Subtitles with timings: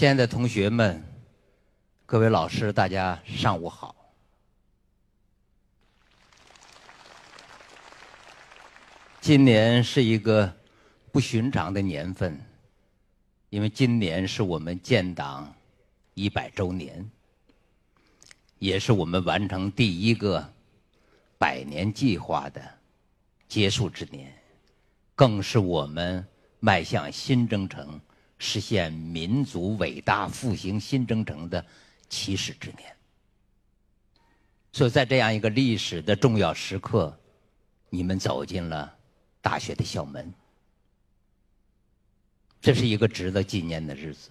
[0.00, 1.04] 亲爱的同学们，
[2.06, 3.94] 各位老师，大家上午好。
[9.20, 10.50] 今年是一个
[11.12, 12.40] 不寻常的年份，
[13.50, 15.54] 因为今年是我们建党
[16.14, 17.06] 一百周年，
[18.58, 20.50] 也是我们完成第一个
[21.36, 22.62] 百年计划的
[23.46, 24.32] 结束之年，
[25.14, 26.26] 更是我们
[26.58, 28.00] 迈向新征程、
[28.40, 31.64] 实现民族伟大复兴新征程的
[32.08, 32.92] 起始之年。
[34.72, 37.16] 所以在这样一个历史的重要时刻，
[37.88, 38.96] 你们走进了。
[39.42, 40.30] 大学的校门，
[42.60, 44.28] 这是一个值得纪念的日子。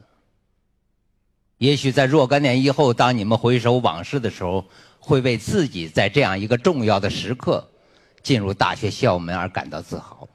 [1.58, 4.64] 也许在若干年以后，当你们回首往事的时候，
[5.00, 7.68] 会为自己在这样一个重要的时刻
[8.22, 10.30] 进入大学校门而感到自豪。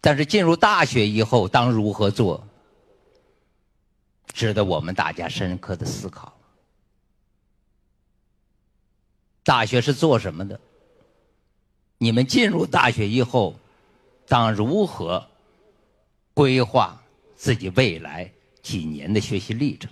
[0.00, 2.46] 但是进入大学以后，当如何做，
[4.32, 6.32] 值得我们大家深刻的思考。
[9.42, 10.60] 大学是做什么的？
[11.98, 13.58] 你们进入大学以后，
[14.26, 15.26] 当如何
[16.32, 17.02] 规划
[17.34, 18.30] 自己未来
[18.62, 19.90] 几年的学习历程？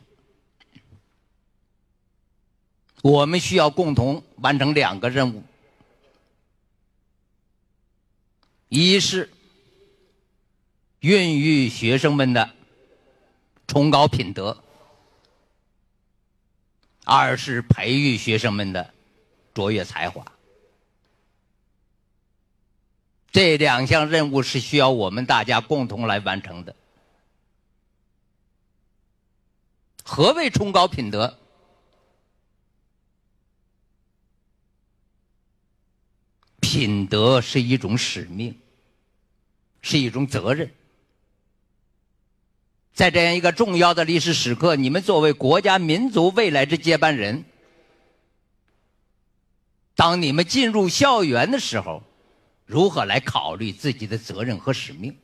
[3.02, 5.42] 我们需要共同完成两个任务：
[8.68, 9.30] 一是
[11.06, 12.50] 孕育学生们的
[13.68, 14.60] 崇高品德；
[17.04, 18.92] 二是培育学生们的
[19.54, 20.26] 卓越才华。
[23.30, 26.74] 这两项任务是需要我们大家共同来完成的。
[30.02, 31.38] 何谓崇高品德？
[36.58, 38.60] 品德是一种使命，
[39.82, 40.68] 是一种责任。
[42.96, 47.44] 在这样一个重要的历史时刻，你们作为国家民族未来之接班人，
[49.94, 52.02] 当你们进入校园的时候。
[52.68, 55.16] 如何来考虑自己的责任和使命？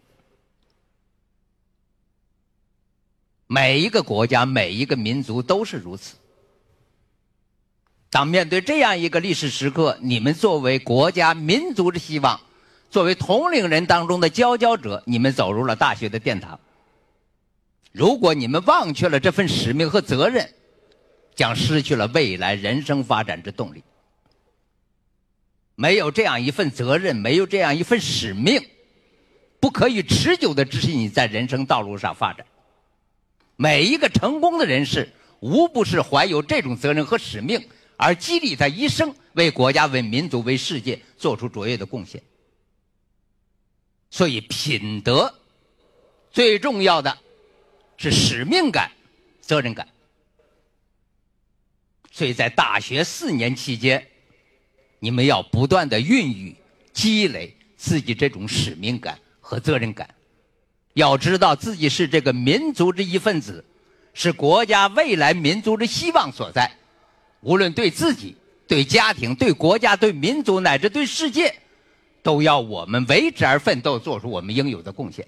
[3.49, 6.15] 每一个国家、每一个民族都是如此。
[8.11, 12.41] 当面对这样一个历史时刻，你们作为国家、民族的希望，
[12.93, 16.61] 作为同龄人当中的佼佼者，你们走入了大学的殿堂。
[17.93, 20.53] 如果你们忘却了这份使命和责任，
[21.35, 23.85] 将失去了未来人生发展之动力。
[25.75, 28.63] 没有这样一份责任，没有这样一份使命，
[29.61, 32.47] 不可以持久的支持你在人生道路上发展。
[33.57, 42.23] 每一个成功的人士，无不是怀有这种责任和使命，而激励他一生为国家、为民族、为世界做出卓越的贡献。
[44.11, 45.35] 所以，品德
[46.31, 47.17] 最重要的
[47.97, 48.91] 是使命感、
[49.41, 49.89] 责任感。
[52.11, 54.07] 所以在大学四年期间。
[55.05, 56.55] 你们要不断的孕育、
[56.93, 60.09] 积累自己这种使命感和责任感，
[60.95, 63.65] 要知道自己是这个民族的一份子，
[64.15, 66.71] 是国家未来民族的希望所在。
[67.41, 68.37] 无论对自己、
[68.69, 71.53] 对家庭、对国家、对民族乃至对世界，
[72.23, 75.27] 都要我们为之而奋斗，做出我们应有的贡献。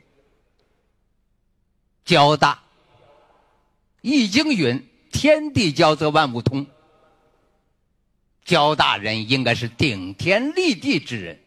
[2.05, 2.55] 交大，
[4.03, 6.67] 《易经》云：“天地交，则万物通。”
[8.45, 11.41] 交大人应该是顶天立地之人，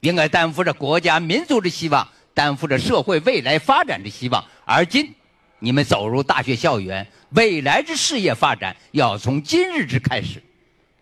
[0.00, 4.42] 应该担负着国家民族的希望，担负着社会未来发展的希望。
[4.64, 5.14] 而今，
[5.58, 10.42] 你们走入大学校园，未来之事业发展要从今日之开始。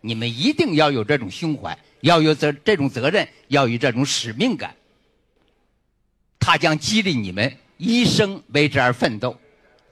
[0.00, 4.74] 你们一定要有这种胸怀，要有这这种责任，要有这种使命感。
[6.40, 9.38] 它将激励你们一生为之而奋斗，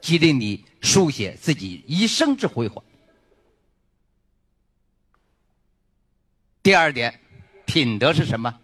[0.01, 2.83] 激励你书写自己一生之辉煌。
[6.63, 7.21] 第二点，
[7.67, 8.61] 品德是什么？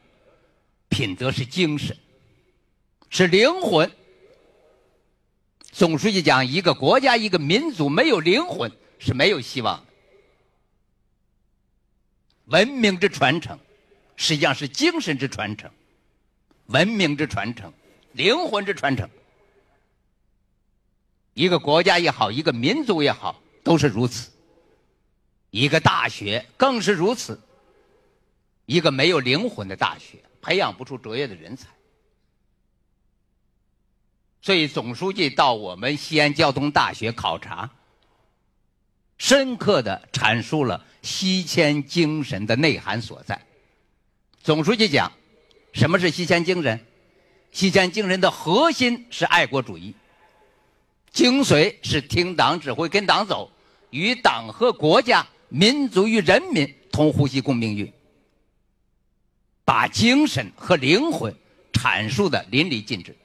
[0.89, 1.97] 品德是精神，
[3.11, 3.91] 是灵魂。
[5.73, 9.87] 总书记讲，一个国家、一个民族没有灵魂是没有希望的。
[12.47, 13.59] 文明之传承，
[14.17, 15.71] 实际上是精神之传承，
[16.67, 17.73] 文明之传承，
[18.19, 19.09] 灵魂之传承。
[21.35, 24.33] 一个国家也好，一个民族也好，都是如此。
[25.51, 27.41] 一个大学更是如此。
[28.67, 31.69] 一个没有灵魂的大学，培养不出卓越的人才。
[34.43, 37.71] 所以，总书记到我们西安交通大学考察，
[39.17, 43.47] 深刻的阐述了西迁精神的内涵所在。
[44.43, 45.13] 总书记讲，
[45.73, 46.85] 什么是西迁精神？
[47.51, 49.95] 西迁精神的核心是爱国主义，
[51.11, 53.51] 精髓是听党指挥、跟党走，
[53.91, 57.93] 与党和国家、民族与人民同呼吸共命运，
[59.65, 61.35] 把精神和灵魂
[61.73, 63.17] 阐述的淋漓尽致。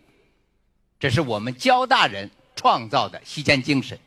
[1.00, 4.00] 这是我们交大人创造的西迁精神，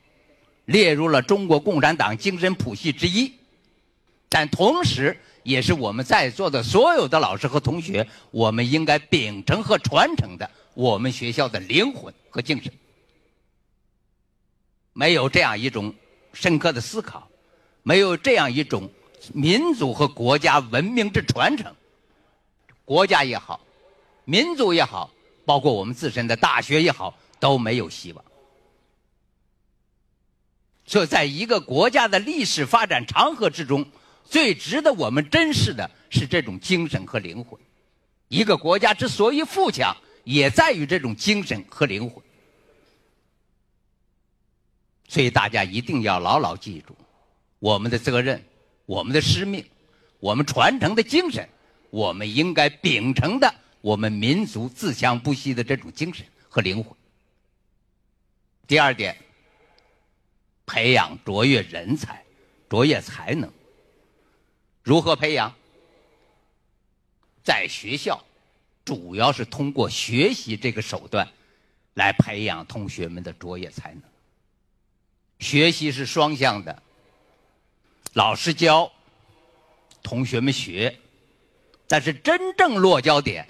[0.64, 3.32] 列入了中国共产党精神谱系之一，
[4.28, 5.20] 但同时。
[5.46, 12.72] 也是我们在座的所有的老师和同学，我们应该秉承和传承的我们学校的灵魂和精神。
[14.92, 15.94] 没有这样一种
[16.32, 17.28] 深刻的思考，
[17.84, 18.90] 没有这样一种
[19.32, 21.72] 民族和国家文明之传承，
[22.84, 23.60] 国家也好，
[24.24, 25.08] 民族也好，
[25.44, 28.24] 包括我们自身的大学也好，都没有希望。
[30.86, 33.86] 所以，在一个国家的历史发展长河之中。
[34.28, 37.58] 最值得我们珍视的是这种精神和灵魂。
[38.28, 42.22] 一个国家之所以富强，也在于这种精神和灵魂。
[45.08, 46.96] 所以大家一定要牢牢记住，
[47.60, 48.44] 我们的责任、
[48.84, 49.64] 我们的使命、
[50.18, 51.48] 我们传承的精神，
[51.90, 56.92] 我们应该秉承的我们民族自强不息的这种精神和灵魂。
[58.66, 59.16] 第二点，
[60.66, 62.20] 培养卓越人才、
[62.68, 63.48] 卓越才能。
[64.86, 65.52] 如何培养？
[67.42, 68.24] 在学校，
[68.84, 71.28] 主要是通过学习这个手段，
[71.94, 74.02] 来培养同学们的卓越才能。
[75.40, 76.80] 学习是双向的，
[78.12, 78.88] 老师教，
[80.04, 80.96] 同学们学，
[81.88, 83.44] 但是真正落脚点，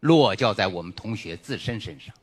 [0.00, 2.14] 落脚在我们同学自身身上。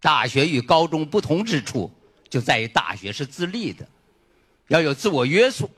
[0.00, 1.90] 大学与高中不同之处，
[2.28, 3.88] 就在于大学是自立的，
[4.68, 5.70] 要有自我约束。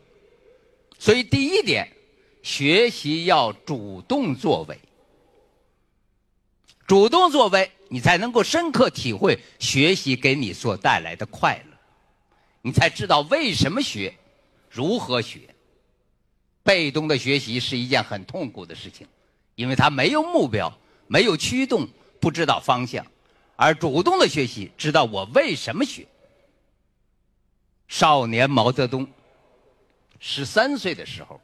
[1.03, 1.93] 所以，第一点，
[2.45, 4.79] 学习要主动作为。
[6.87, 11.77] 主动作为，你才能够深刻体会学习给你所带来的快乐，
[12.63, 14.15] 你才知道为什么学，
[14.71, 15.41] 如何学。
[16.63, 19.05] 被动的学习是一件很痛苦的事情，
[19.57, 20.73] 因为它没有目标，
[21.09, 21.89] 没有驱动，
[22.21, 23.05] 不知道方向；
[23.57, 26.07] 而主动的学习，知道我为什么学。
[27.89, 29.05] 少年毛泽东。
[30.25, 31.41] 十三岁的时候，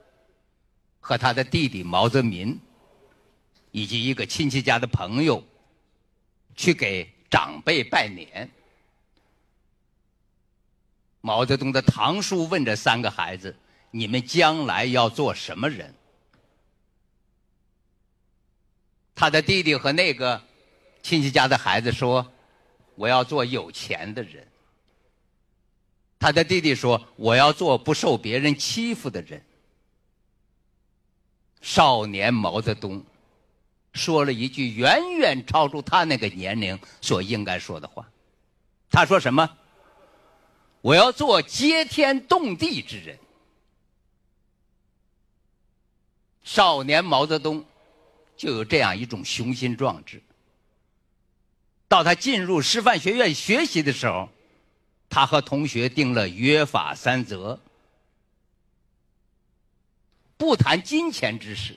[1.01, 2.57] 和他的弟弟毛泽民，
[3.73, 5.43] 以及一个亲戚家的朋友，
[6.55, 8.49] 去给长辈拜年。
[11.21, 13.55] 毛泽东的堂叔问这三个孩子
[13.91, 15.93] ：“你们将来要做什么人？”
[19.13, 20.41] 他的弟弟和那个
[21.03, 22.33] 亲戚家的孩子说
[22.95, 24.47] ：“我要做有钱的人。”
[26.19, 29.43] 他的弟弟说：“我要做不受别人欺负的人。”
[31.63, 33.05] 少年毛泽东
[33.93, 38.09] 说了一句远远超出他那个年龄所应该说的话。
[38.91, 39.49] 他说什么
[40.83, 43.17] ？“我要做接天动地之人。”
[46.43, 47.65] 少年毛泽东
[48.37, 50.21] 就有这样一种雄心壮志。
[51.87, 54.29] 到他进入师范学院学习的时候。
[55.11, 57.59] 他和同学定了约法三则：
[60.37, 61.77] 不谈金钱之事，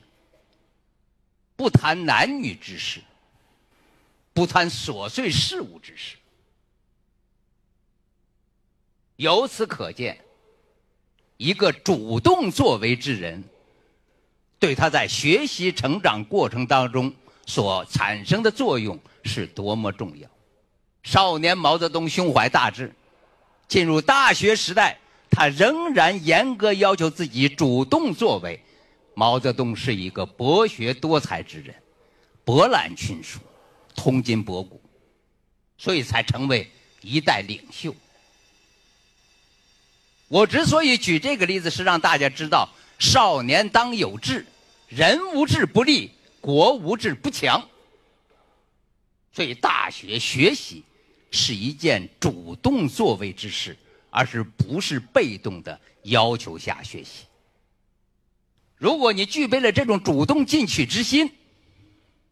[1.56, 3.02] 不谈男女之事，
[4.34, 6.18] 不谈琐碎事物之事。
[9.16, 10.20] 由此可见，
[11.38, 13.44] 一个主动作为之人，
[14.60, 17.12] 对他在学习成长过程当中
[17.46, 20.30] 所产生的作用是多么重要。
[21.04, 22.94] 少年毛泽东胸怀大志。
[23.72, 25.00] 进入大学时代，
[25.30, 28.62] 他仍然严格要求自己主动作为。
[29.14, 31.74] 毛泽东是一个博学多才之人，
[32.44, 33.40] 博览群书，
[33.96, 34.82] 通今博古，
[35.78, 37.96] 所以才成为一代领袖。
[40.28, 42.68] 我之所以举这个例子，是让大家知道：
[43.00, 44.46] 少年当有志，
[44.90, 46.12] 人无志不立，
[46.42, 47.66] 国无志不强。
[49.32, 50.84] 所以大学学习。
[51.32, 53.76] 是一件主动作为之事，
[54.10, 57.26] 而是不是被动的要求下学习。
[58.78, 61.32] 如果你具备了这种主动进取之心，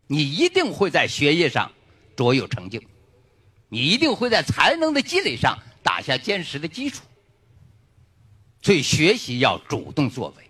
[0.08, 1.72] 你一定会在学业上
[2.16, 2.82] 卓有成就，
[3.70, 7.04] 你一定会在才能的积累上打下坚实的基础。
[8.62, 10.50] 所以，学习要主动作为，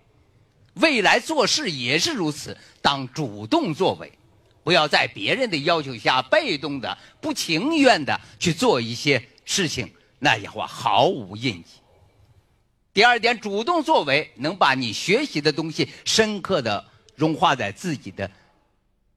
[0.76, 4.12] 未来做事也是如此，当主动作为。
[4.70, 11.80] 不要在别人的要求下被动的、不情愿的去做一些事情，那样话毫无印记。
[12.94, 16.86] 第二点，主动作为能把你学习的东西深刻的
[17.16, 18.30] 融化在自己的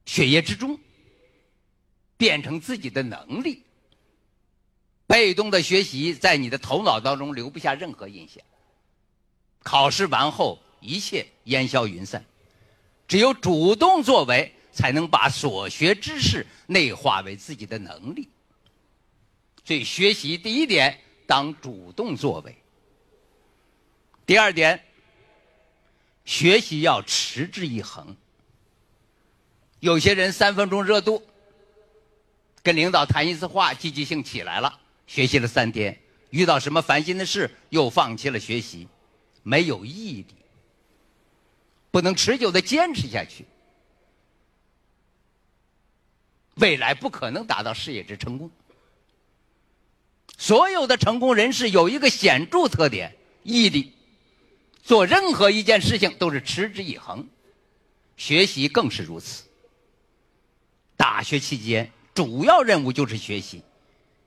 [0.07, 0.81] 血液之中，
[2.17, 3.63] 变成自己的能力。
[5.07, 8.43] 被动的学习在你的头脑当中留不下任何印象。
[9.63, 12.25] 考试完后一切烟消云散，
[13.07, 18.29] 只有主动作为，才能把所学知识内化为自己的能力。
[19.65, 22.57] 所以，学习第一点当主动作为。
[24.27, 24.83] 第二点，
[26.25, 28.17] 学习要持之以恒。
[29.81, 31.23] 有些人三分钟热度，
[32.63, 34.81] 跟领导谈一次话，积极性起来了。
[35.07, 36.01] 学习了三天，
[36.31, 38.89] 遇到什么烦心的事又放弃了学习，
[39.43, 40.35] 没有毅力，
[41.91, 43.45] 不能持久的坚持下去，
[46.63, 48.49] 未来不可能达到事业之成功。
[50.39, 53.93] 所有的成功人士有一个显著特点：毅力。
[54.81, 57.29] 做任何一件事情都是持之以恒，
[58.17, 59.43] 学习更是如此。
[60.97, 63.63] 大学期间主要任务就是学习。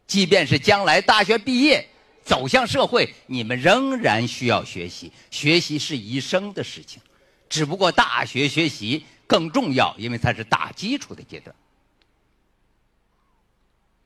[0.06, 1.88] 即便是将来大学毕业
[2.24, 5.12] 走向社会，你们仍然需要学习。
[5.32, 7.02] 学习是一生的事情，
[7.50, 11.56] 只不过大学学习更重要，因为它是打基础的阶段。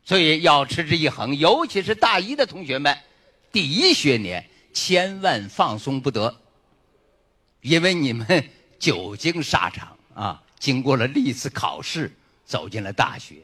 [0.09, 2.97] 所以要持之以恒，尤其是大一的同学们，
[3.51, 6.35] 第一学年千万放松不得，
[7.61, 8.43] 因为你们
[8.79, 12.11] 久经沙场啊，经过了历次考试，
[12.43, 13.35] 走进了大学。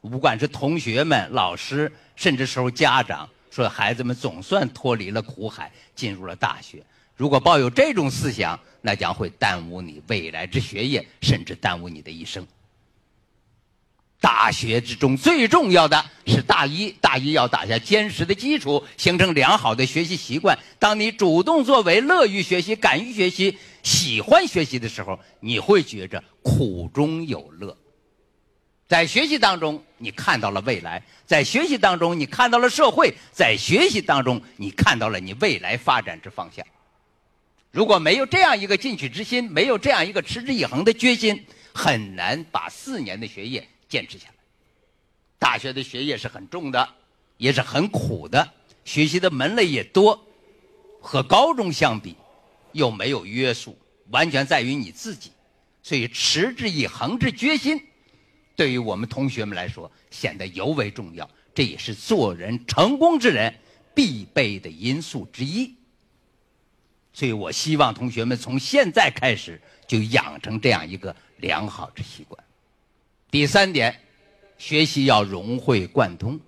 [0.00, 6.82] 不管是同学们、老师，甚至时候家长说，孩子们总算脱离了苦海，进入了大学。
[7.14, 12.46] 如果抱有这种思想，那将会耽误你未来之学业，甚至耽误你的一生。
[14.52, 20.56] 学之中最重要的是大一，大一要打下坚实的基础，形成良好的学习习惯。
[20.78, 27.76] 当你主动作为、乐于学习、敢于学习、喜欢学习的时候，你会觉着苦中有乐。
[28.86, 36.62] 在学习当中，你看到了未来；在学习当中，你看到了社会；在学习当中，你看到了你未来发展之方向。
[37.70, 41.42] 如果没有这样一个进取之心，没有这样一个持之以恒的决心，
[41.72, 44.34] 很难把四年的学业坚持下来。
[45.42, 46.88] 大学的学业是很重的，
[47.36, 48.48] 也是很苦的，
[48.84, 50.24] 学习的门类也多，
[51.00, 52.14] 和高中相比，
[52.70, 53.76] 又没有约束，
[54.10, 55.32] 完全在于你自己。
[55.82, 57.84] 所以，持之以恒之决心。
[58.54, 61.28] 对于我们同学们来说，显得尤为重要。
[61.52, 63.52] 这也是做人成功之人
[63.92, 65.74] 必备的因素之一。
[67.12, 72.40] 所以我希望同学们从现在开始就养成这样一个良好之习惯。
[73.28, 74.00] 第三点，
[74.62, 76.38] 学习要融会贯通。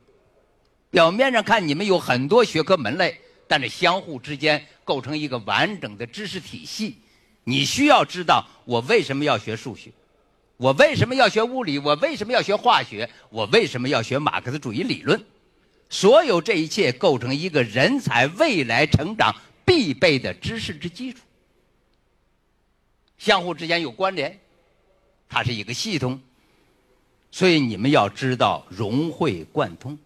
[0.88, 6.96] 表面上看你们有很多学科门类，但是相互之间构成一个完整的知识体系。
[7.42, 9.90] 你需要知道我为什么要学数学。
[10.56, 11.76] 我为什么要学物理？
[11.76, 13.10] 我为什么要学化学？
[13.30, 15.20] 我为什么要学马克思主义理论？
[15.90, 21.18] 所有这一切构成一个人才未来成长必备的知识之基础，
[23.18, 24.38] 相互之间有关联，
[25.28, 26.20] 它是一个系统。
[27.34, 29.98] 所以你们要知道融会贯通。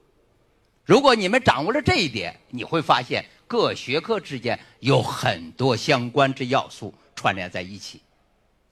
[0.83, 8.01] 如果你们掌握了这一点，你会发现各学科之间有很多相关之要素串联在一起。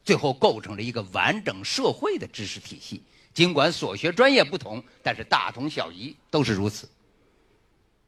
[0.03, 3.03] 最后构成了一个完整社会的知识体系。
[3.35, 6.89] 尽管所学专业不同，但是大同小异，都是如此。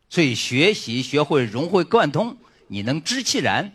[0.08, 2.34] 所以学习学会融会贯通，
[2.68, 3.70] 你能知其然，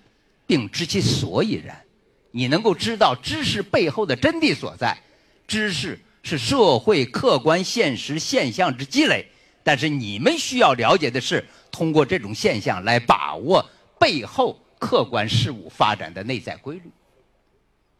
[0.47, 1.85] 并知其所以然。
[2.31, 4.97] 你能够知道知识背后的真谛所在。
[5.45, 9.27] 知识是社会客观现实现象之积累，
[9.61, 16.89] 但是你们需要了解的是，通过这种现象来把握背后客观事物发展的内在规律。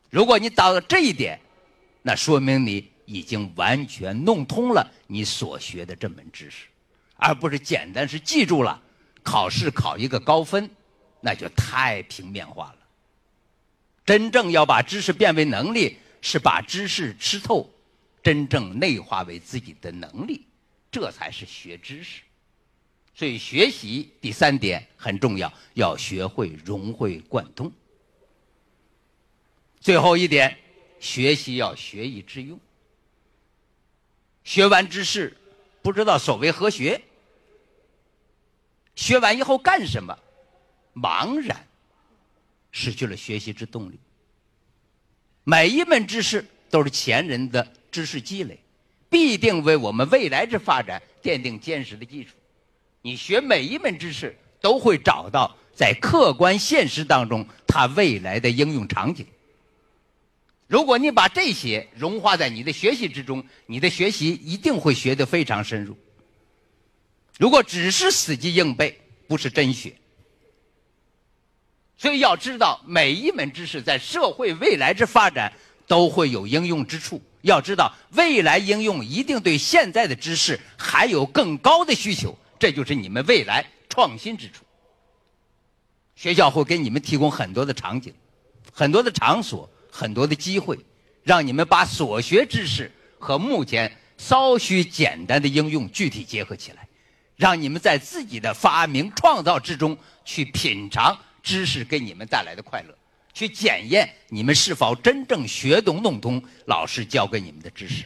[0.09, 1.39] 如果你到了这一点，
[2.01, 6.67] 那说明你已经完全弄通了你所学的这门知识，
[7.15, 8.81] 而不是简单是记住了，
[9.21, 10.69] 考试考一个高分，
[11.19, 12.75] 那就太平面化了。
[14.05, 17.72] 真正要把知识变为能力，是把知识吃透，
[18.23, 20.47] 真正内化为自己的能力，
[20.89, 22.21] 这才是学知识。
[23.13, 27.71] 所以学习第三点很重要，要学会融会贯通。
[29.79, 30.57] 最后一点，
[30.99, 32.59] 学习要学以致用。
[34.43, 35.37] 学完知识，
[35.81, 36.99] 不知道所为何学；
[38.95, 40.17] 学完以后干什么，
[40.95, 41.67] 茫然，
[42.71, 43.99] 失去了学习之动力。
[45.43, 48.59] 每一门知识都是前人的知识积累，
[49.09, 52.31] 必定为我们未来之发展奠定坚实的基础。
[53.03, 59.25] 你学每一门知识，都会找到在客观现实当中它未来的应用场景。
[60.67, 65.95] 如果你把这些融化在你的学习之中，你的学习一定会学得非常深入。
[67.37, 69.93] 如果只是死记硬背，不是真学。
[71.95, 75.53] 所以要知道，每一门知识在社会未来之发展
[75.85, 77.21] 都会有应用之处。
[77.43, 84.63] 要知道，未来应用一定对现在的知识还有更高的需求，这就是你们未来创新之处。
[86.15, 88.13] 学校会给你们提供很多的场景、
[88.71, 90.79] 很多的场所、很多的机会，
[91.23, 96.87] 让你们把所学知识和目前稍许简单的应用具体结合起来，
[97.35, 102.95] 让你们在自己的发明创造之中去品尝知识给你们带来的快乐，
[103.33, 108.05] 去检验你们是否真正学懂弄通老师教给你们的知识。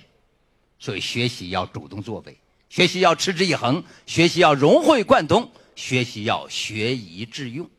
[0.79, 2.37] 所以，学习要主动作为，
[2.69, 7.69] 学习要持之以恒，学习要融会贯通，学习要学以致用。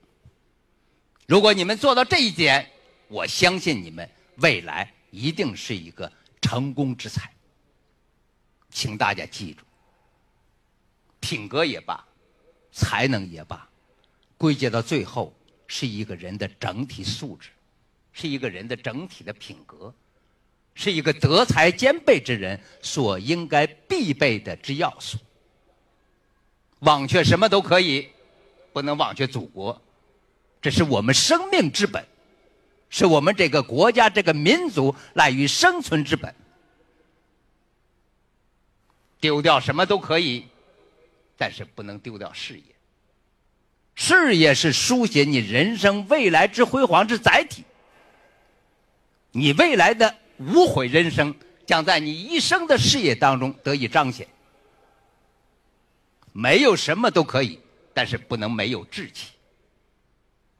[1.27, 2.69] 如果你们做到这一点，
[3.07, 7.33] 我相信你们未来一定是一个成功之才。
[8.71, 9.63] 请大家记住，
[11.21, 12.05] 品格也罢，
[12.73, 13.69] 才能也罢，
[14.37, 15.33] 归结到最后
[15.69, 17.51] 是一个人的整体素质，
[18.13, 19.95] 是一个人的整体的品格，
[20.75, 25.17] 是一个德才兼备之人所应该必备的之要素。
[26.81, 28.09] 忘却什么都可以，
[28.73, 29.81] 不能忘却祖国。
[30.61, 32.05] 这是我们生命之本，
[32.89, 36.35] 是我们这个国家、这个民族赖于生存之本。
[39.21, 40.47] 丢掉什么都可以，
[41.37, 42.63] 但是不能丢掉事业。
[43.99, 47.65] 事业是书写你人生未来之辉煌之载体。
[49.33, 51.35] 你未来的无悔人生，
[51.67, 54.29] 将在你一生的事业当中得以彰显。
[56.33, 57.59] 没有什么都可以，
[57.93, 59.33] 但是不能没有志气。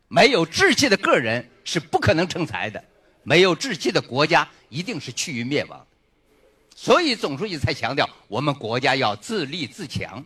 [0.09, 2.83] 没有志气的个人是不可能成才的，
[3.23, 5.87] 没有志气的国家一定是趋于灭亡。
[6.75, 10.25] 所以总书记才强调，我们国家要自立自强。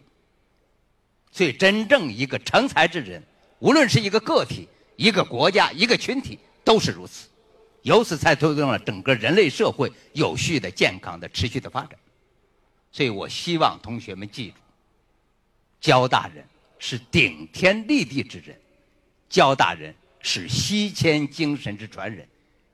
[1.33, 3.23] 所以，真正一个成才之人，
[3.59, 7.27] 无论是一个个体、一个国家、一个群体，都是如此。
[7.81, 11.99] 由此才推动了整个人类社会有序的、健康的、持续的发展。
[12.93, 14.55] 所以我希望同学们记住，
[15.81, 16.45] 焦大人
[16.79, 18.55] 是顶天立地之人。
[19.29, 22.29] 焦大人是西迁精神之传人，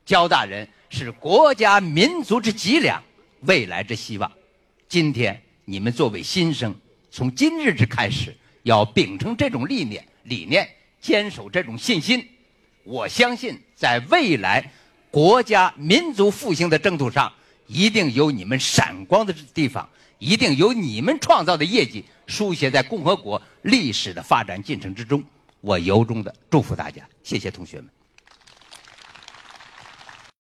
[0.05, 3.01] 焦大人是国家民族之脊梁，
[3.43, 4.31] 未来之希望。
[4.89, 6.75] 今天你们作为新生，
[7.13, 10.69] 从今日之开始，要秉承这种理念，理念
[11.01, 12.27] 坚守这种信心。
[12.85, 14.71] 我相信，在未来
[15.11, 17.33] 国家民族复兴的征途上，
[17.67, 25.23] 一定有你们闪光的地方，一定有你们创造的业绩，书写在共和国历史的发展进程之中。
[25.61, 27.98] 我由衷的祝福大家，谢谢同学们。